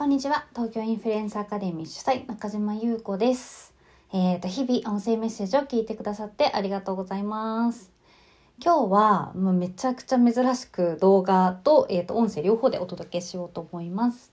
[0.00, 0.46] こんにちは。
[0.54, 3.74] 東京インフルエンサーアカデミー主催、中島優子です。
[4.14, 7.92] えっ、と、日々音声メッセージを聞いてくださってありがとうございます。
[8.64, 14.32] 今日は、もうめちゃくちゃ珍しく動画と、えっ、と、音声両方でお届けしようと思います。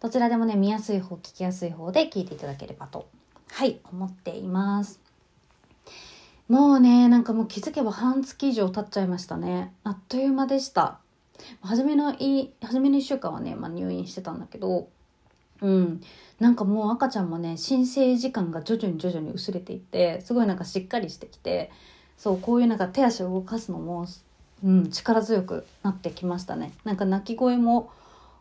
[0.00, 3.08] どちらでもね、見やすい方、聞きやすい方で聞いていただければと、
[3.50, 5.00] はい、思っています。
[6.48, 9.70] もうね、なんかもう気づけば半月以上経っちゃいましたね。
[9.84, 11.00] あっという間でした。
[11.62, 14.88] 初めのい初めの1週間はね、まあ、入院してたんだけど
[15.60, 16.00] うん。
[16.38, 21.70] なんかもう赤ちゃんもね新生時間が徐々に徐々に薄れていってすごいなんかしっかりしてきて
[22.16, 24.06] そうこういうなんか手足を動かすのも、
[24.64, 26.72] うん、力強くなってきましたね。
[26.84, 27.90] なんか泣き声も、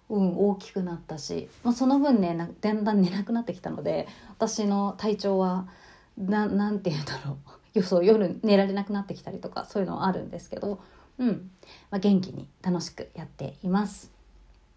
[0.10, 5.68] うん、大きくなったし、まあ、その分ねなだんだん寝なくなってきたので私の体調は
[6.18, 7.38] ななんて言うんだろう。
[7.74, 10.80] 予想夜寝られなくなってきたりとかそういうのはあるんですけど
[11.20, 11.52] うん、
[11.90, 14.12] まあ、元気に楽しくやっています。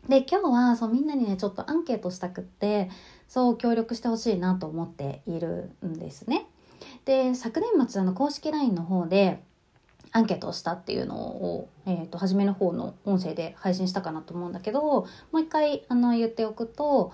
[0.09, 2.91] で今日はそうみんなにねちょっとアンケートしたくって
[3.29, 6.47] そう協力してほしいなと思っているんですね。
[7.05, 9.43] で昨年末あの公式 LINE の方で
[10.13, 17.13] アンケートをしたっていうのを、えー、と初めの方の音声で配信したかなと思うんだけどもう一回あの言っておくと,、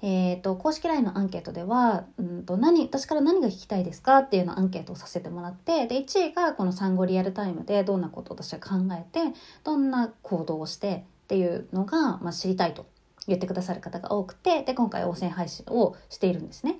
[0.00, 12.86] えー、と公式 LINE のアンケートでは、うん、と何私から何が聞きたいですかっていうのアンケートをさせてもらってで1位がこの産後リアルタイムでどんなことを私は考えてどんな行動をしてっていうのが、まあ、知りたいと
[13.26, 16.78] 言ってくださる方が多くてで今回応戦配信をしているんですね。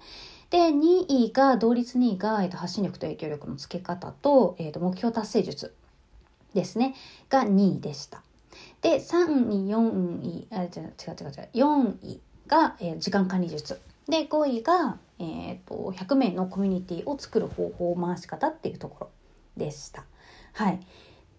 [0.50, 5.74] で2位が同率2位が、えー、と発信力と影響力のつけ方と,、えー、と目標達成術
[6.54, 6.94] ですね
[7.28, 8.22] が2位でした。
[8.80, 13.80] で3位4位あ違う違う違う4位が、えー、時間管理術。
[14.08, 19.10] で5位が、えーと、100名のコミュニティを作る方法回し方っていうところ
[19.56, 20.04] でした。
[20.54, 20.80] はい。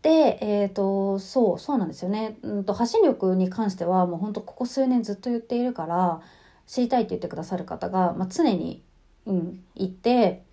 [0.01, 6.21] で、えーと、そうそうなんですよね、うんと、発信力に関してはもうほんとここ数年ずっと言っているから
[6.67, 8.81] 知りたいって言ってくださる方が、まあ、常に、
[9.25, 10.43] うん、いて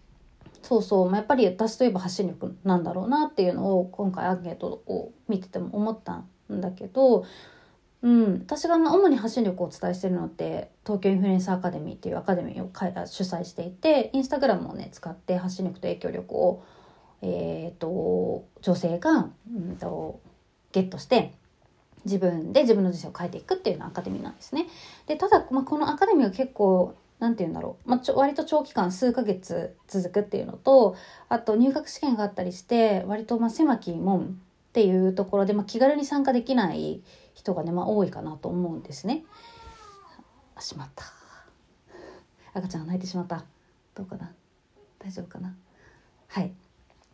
[0.63, 7.25] そうそう、まあ、やっぱり私といえば発信力なんだろうなっていうのを今回アンケートを見てても思ったんだけど、
[8.07, 12.71] うん、私が主に発信力をお伝えしてるのって東京インフルエンサーアカデミーっていうアカデミーを
[13.07, 16.63] 主催していてインスタグラムをね使って発信力と影響力を
[17.23, 20.21] えーと、女性が、うんと、
[20.73, 21.33] ゲットして
[22.05, 24.67] 自分で自分の人生を変えていくっていうのアカデミーなんですね。
[25.07, 30.97] でただ、まあ、このアカデミーは結構なんて言うんだろう、まあ、ちょ割と長期間数ヶ月続くっていうのと
[31.31, 34.39] あと入学試験があったりして割とま狭き門
[34.77, 37.01] っていうところで、まあ、気軽に参加できない
[37.33, 39.25] 人がね、まあ、多いかなと思うんですね。
[40.55, 41.05] あしまった。
[42.53, 43.47] 赤ちゃん泣いてしまった。
[43.95, 44.31] どうかな。
[44.99, 45.57] 大丈夫かな。
[46.29, 46.53] はい。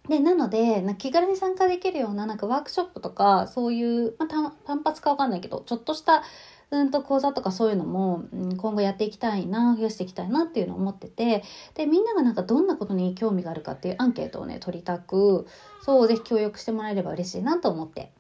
[0.09, 6.25] でなのでな気軽に参加できるようななんかワークショップとかそういう、まあ、単発かわかんないけどちょっとした
[6.73, 11.45] うんと講座とかそういうのも、うん、今後やっていきたいな増やしていきたいなっていうのを思ってて
[11.75, 15.47] でみんながなんかどんなことに興味があるかっていうアンケートをね取りたく
[15.83, 18.11] そうぜひ協力してもらえれば嬉しいなと思って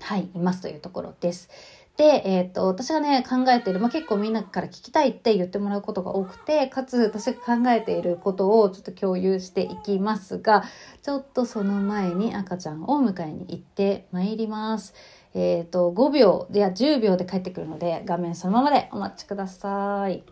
[0.00, 1.50] はいいますというところです。
[1.98, 10.64] で、えーと、と私がね考えている、まあ、結構みんなから聞きたいって言ってもらうことが多くてかつ私が考えていることをちょっと共有していきますが
[11.02, 14.94] ちょっとその前に赤ちゃんを迎えに行ってまいります。
[15.34, 20.22] えっ、ー、と5秒でや10秒で帰ってくるので画面そのままでお待ちください。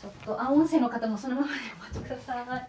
[0.00, 2.68] ちょっとあ音声の方もそのままでお待ちください。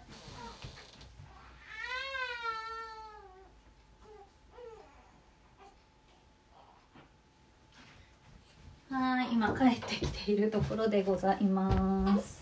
[8.90, 12.42] はい、今帰ってきているところでございます。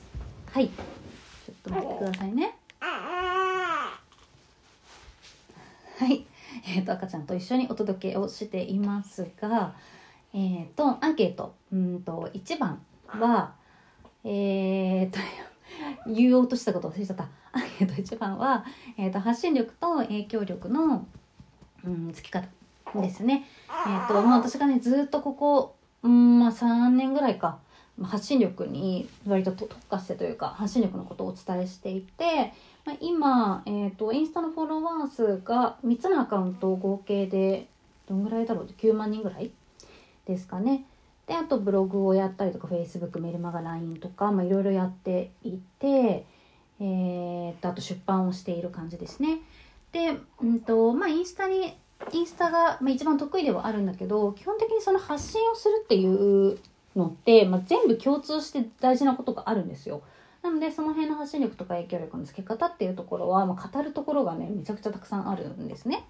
[0.51, 2.55] はい、ちょっと待ってくださいね。
[5.99, 6.25] はい、
[6.65, 9.75] えっ、ー、と赤ちゃんと一緒にお届けをしていますが、
[10.33, 13.53] えっ、ー、とアンケートうんと一番は
[14.23, 15.19] えっ、ー、と
[16.07, 17.27] 言おうとしたこと忘れちゃった。
[17.51, 18.65] アンケート一番は
[18.97, 21.05] えっ、と発信力と影響力の
[21.85, 22.47] うんつき方
[22.95, 23.45] ですね。
[23.69, 27.59] えっ、ともう私がねずっとここうんまあ3年ぐらいか
[28.01, 32.53] 発信力に割と特化してというか発信力のことをお伝えしていて、
[32.85, 37.67] まあ、今、えーと、インスタのフォロワー数が3つのアカウント合計で
[38.07, 39.51] どんぐらいだろう？9万人ぐらい
[40.25, 40.85] ですかね。
[41.27, 46.25] であとブログをやったりとか Facebook メルマガ LINE とかいろいろやっていて、
[46.79, 49.39] えー、とあと出版をしている感じですね。
[49.93, 51.77] で、うんとまあ、インスタに
[52.11, 56.59] インスタが、まあ、一番得意ではあるんだけど基本的にその発信をするっていう
[56.95, 60.01] のって、まあ、全部共通して大事なことがあるんですよ。
[60.41, 66.05] なのでその辺の発信力とか影響力のつけ方っていうところは、まあ、語るところがねめちゃくちゃたくさんあるんですね。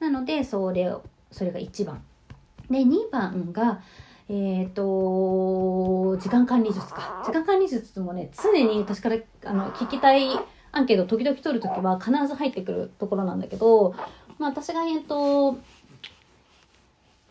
[0.00, 2.02] なのでそれをそれが一番
[2.70, 3.80] で、2番が、
[4.28, 7.22] えっ、と、時間管理術か。
[7.26, 10.28] 時間管理術もね、常に私からあの聞きたい
[10.72, 13.94] アンケート時々取るときは必ず入ってくるところなんだけど、
[14.38, 15.58] まあ私がえっ、と、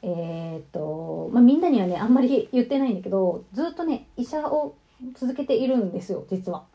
[0.04, 4.76] えっ、と、まあみんなにはね、あんまり言ってないんだけど、ずっとね、医者を
[5.16, 6.66] 続けているんですよ、実は。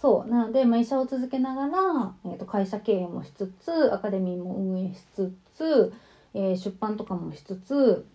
[0.00, 0.30] そう。
[0.30, 5.92] なので、まあ医者を続けながら、えっ、と、会社経営もしつつ、アカデミーも運営しつつ、
[6.34, 8.06] えー出版とかもしつつ、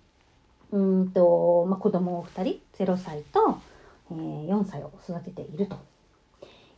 [0.71, 3.59] うんと、まあ、子供を2人0歳と、
[4.11, 5.77] えー4歳を育てていると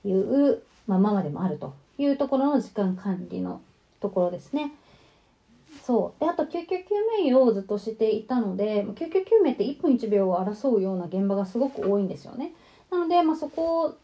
[0.07, 3.61] いう、まあ、ママでもあるというところの時間管理の
[3.99, 4.71] ところですね。
[5.85, 6.85] そうであと救急救
[7.19, 12.53] 命医をずっとしていたので救急救命って1分1秒を争うような現場がすごく多いんですよね。
[12.89, 13.95] なので、まあ、そこ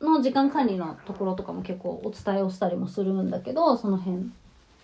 [0.00, 4.30] の時間管理のところとかも結構お伝えをしたりもするんだけどその辺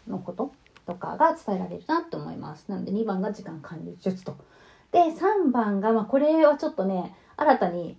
[0.09, 0.51] のこと
[0.87, 2.65] とかが伝えられるなと思います。
[2.69, 4.35] なので2番が時間管理術と。
[4.91, 7.97] で3番が、まあ、これはちょっとね新たに、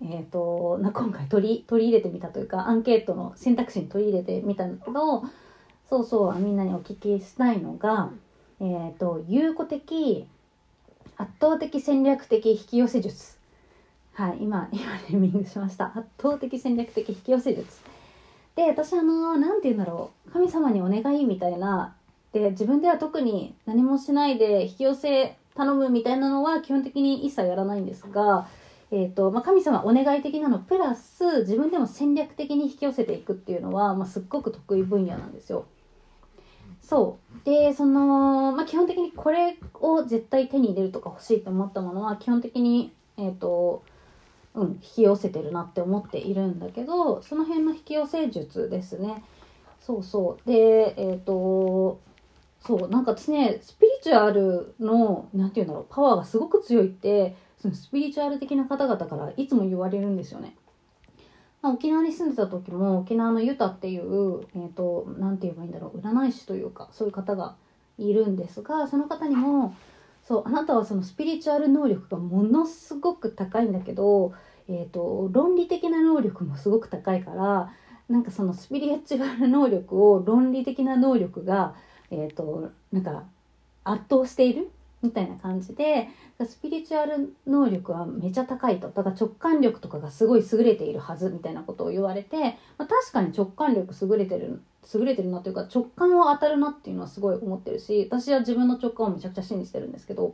[0.00, 5.22] えー、とな今回取り取り入れてみたというかアンケートの選択肢に取り入れてみたんだけど
[5.90, 8.10] そうそうみんなにお聞きしたいのが、
[8.60, 10.24] えー、と有効的
[11.16, 13.36] 圧倒的戦略的引き寄せ術。
[14.12, 15.86] はい、今、今ネーミングしました。
[15.86, 17.66] 圧倒的戦略的引き寄せ術。
[18.54, 20.30] で、私あの、なんて言うんだろう。
[20.30, 21.96] 神様にお願いみたいな。
[22.32, 28.46] で、自分では特に何もしないで引き寄せ頼むみたいなのは基本的に一切やらないんですが、
[28.92, 35.66] えっ、と、まあ、神様お願い的なのプラス自分でも戦略的に引き寄せていくっていうのは、まあ、すっごく得意分野なんですよ。
[36.90, 37.44] そう。
[37.44, 43.84] で、その、まあ、基本的にこれを絶対手に入れるとか欲しいと思ったものは基本的に、えっ、と、
[44.54, 49.22] うん、引き寄せてるなって思っているんだけど、その辺の引き寄せ術ですね。
[49.80, 50.48] そうそう。
[50.48, 52.00] で、えっ、と、
[52.60, 60.56] そう、なんか私ね、スピリチュアルの、なんていうんだろう、パワーがすごく強いって、そのスピリチュアル的な方々からいつも言われるんですよね。
[61.62, 67.56] ま、沖縄に住んでた時も沖縄のユタっていう、えっ、と、なて言えばいいんだろう、占い師というか、そういう方が
[67.98, 69.74] いるんですが、その方にも、
[70.22, 74.32] そう、あなたはそのスピリチュアル能力がものすごく高いんだけど、
[74.68, 77.72] えっ、と、論理的な能力もすごく高いから、
[78.08, 81.74] なんかそのスピリチュアル能力を論理的な能力が、
[82.10, 83.24] えっ、と、なんか
[83.84, 84.70] 圧倒している
[85.02, 86.08] みたいな感じで、
[86.44, 88.88] スピリチュアル能力はめちゃ高いと。
[88.88, 94.60] だから直感力とかがすごい優れているはずみたいなことを言われて、まあ、確かに直感力優れてる、
[94.94, 100.32] 優れてるなというか直感は当たるなっていうのはすごい思ってるし、私は自分の直感をめちゃくちゃ信じてるんですけど、っ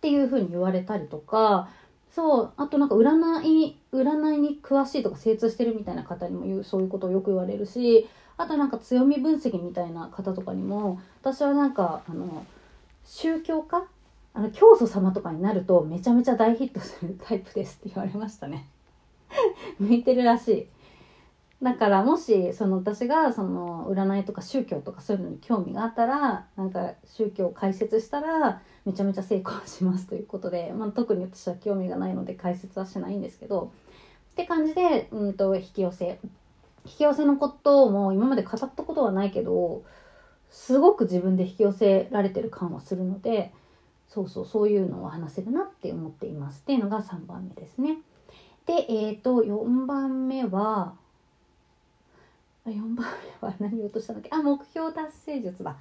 [0.00, 1.68] ていうふうに言われたりとか、
[2.14, 12.44] そう、あとなんか占い、占いに詳しいとか精通してるみたいな方にも言う、そういうことをよく言われるし、あとなんか強み分析みたいな方とかにも、私はなんか、あの、
[13.04, 13.86] 宗教家？
[14.34, 18.66] あの、教祖様とかになるとめちゃめちゃ大ヒットするタイプですって言われましたね。
[19.78, 20.66] 向いてるらしい。
[21.62, 33.72] だからもし、その私がその占いとか宗教とかそういうのに興味があったら、なんか宗教を解説したらめちゃめちゃ成功しますということで、まあ特に私は興味がないので解説はしないんですけど、
[34.32, 36.18] って感じで、うんと、引き寄せ。
[36.84, 39.84] 引き寄せのことも今まで語ったことはないけど、
[40.54, 43.52] すごく自分で引き寄せられてる感はするので、
[44.08, 46.60] そうそう、そういうのを話せるなって思っています。
[46.60, 47.98] っていうのが3番目ですね。
[48.64, 50.94] で、えっ、と、4番目は、
[52.66, 54.30] 4番目は 何を言おうとしたんだっけ？
[54.32, 55.76] あ、目標達成術だ。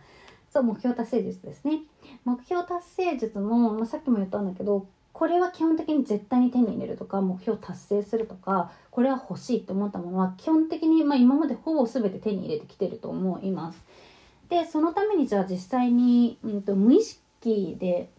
[0.50, 1.84] そう、目標達成術ですね。
[2.26, 13.84] 目標達成術も、まあ、さっきも言ったんだけど、これは基本的に絶対に手に入れるとか、目標達成するとか、これは欲しいと思ったものは、基本的に、まあ、今までほぼ全て手に入れてきてると思います。
[14.54, 18.10] で、そのためにじゃあ実際に、うんと、無意識で、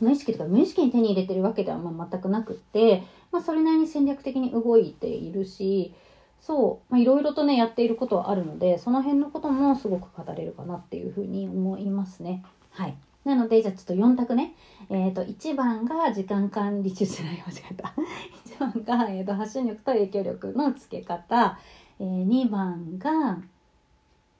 [0.00, 3.02] 無意識とか無意識に手に入れてるわけではまあ全くなくって、
[3.32, 5.94] まあ、それなりに戦略的に動いているし
[6.40, 12.44] そういろいろとねやっていることはあるのでその辺のこともすごく語れるかなっていうふうに思いますね。
[12.70, 14.54] はいなのでじゃあちょっと4択ね。
[14.88, 17.92] えっ、と1番が時間管理術じゃない間違えた。
[18.46, 21.58] 1番が、えー、と発信力と影響力のつけ方、
[21.98, 23.38] えー、2番が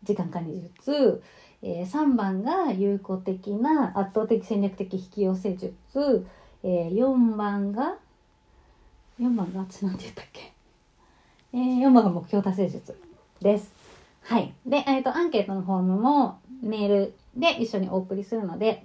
[0.06, 1.22] 時間管理術
[1.62, 6.26] えー、3番が有効的な圧倒的戦略的引き寄せ術、
[6.62, 7.96] えー、4番が
[9.20, 10.52] 4番が私なんて言ったっけ、
[11.54, 13.00] えー、4番が目標達成術
[13.40, 13.72] です。
[14.22, 14.52] はい。
[14.66, 18.84] で、えっ、と、アンケートのフォームもメールで一緒にお送りするので、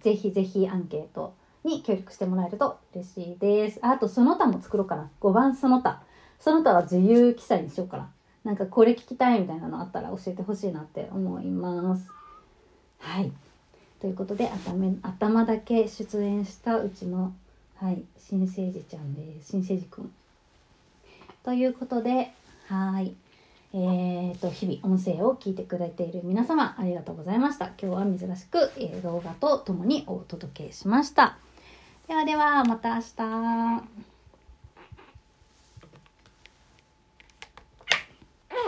[0.00, 1.34] ぜひぜひアンケート
[1.64, 3.78] に協力してもらえると嬉しいです。
[3.82, 5.10] あと、その他も作ろうかな。
[5.20, 6.02] 5番その他。
[6.40, 8.10] その他は自由記載にしようかな。
[8.44, 12.06] なんかこれ聞きたいみたいなのあったら教えてほしいなって思います。
[12.98, 13.32] はい。
[14.00, 17.32] ということで頭頭だけ出演したうちの、
[17.76, 20.12] はい、新生児ちゃんです新生児くん。
[21.42, 22.32] ということで
[22.68, 23.14] はい
[23.76, 27.72] えーと、日々音声を聞いてくれている皆様ありがとうございました。
[27.80, 31.38] 今日は珍しく、えー、動画とともにお届けしました。
[32.06, 34.13] ではではまた明日。